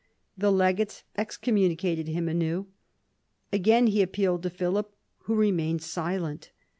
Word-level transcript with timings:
The 0.35 0.51
legates 0.51 1.03
excommunicated 1.15 2.07
him 2.07 2.27
anew. 2.27 2.65
Again 3.53 3.85
he 3.85 4.01
appealed 4.01 4.41
to 4.41 4.49
Philip, 4.49 4.91
who 5.25 5.35
remained 5.35 5.83
silent. 5.83 6.49